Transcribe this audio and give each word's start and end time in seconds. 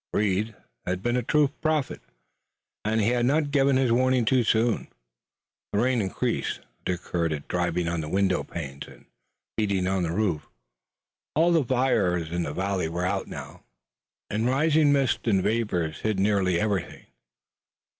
Reed 0.13 0.55
had 0.87 1.03
been 1.03 1.15
a 1.15 1.21
true 1.21 1.49
prophet, 1.61 2.01
and 2.83 2.99
he 3.01 3.09
had 3.09 3.23
not 3.27 3.51
given 3.51 3.77
his 3.77 3.91
warning 3.91 4.25
too 4.25 4.43
soon. 4.43 4.87
The 5.71 5.77
rain 5.77 6.01
increased. 6.01 6.61
Dick 6.85 7.01
heard 7.09 7.31
it 7.31 7.47
driving 7.47 7.87
on 7.87 8.01
the 8.01 8.09
window 8.09 8.43
panes 8.43 8.87
and 8.87 9.05
beating 9.57 9.85
on 9.85 10.01
the 10.01 10.11
roof. 10.11 10.47
All 11.35 11.51
the 11.51 11.63
fires 11.63 12.31
in 12.31 12.41
the 12.41 12.51
valley 12.53 12.89
were 12.89 13.05
out 13.05 13.27
now, 13.27 13.61
and 14.27 14.47
rising 14.47 14.91
mists 14.91 15.19
and 15.27 15.43
vapors 15.43 15.99
hid 15.99 16.19
nearly 16.19 16.59
everything. 16.59 17.05